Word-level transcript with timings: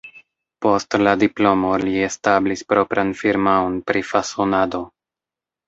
Post 0.65 0.95
la 1.01 1.13
diplomo 1.23 1.73
li 1.83 1.93
establis 2.07 2.65
propran 2.75 3.13
firmaon 3.21 3.79
pri 3.93 4.05
fasonado. 4.11 4.85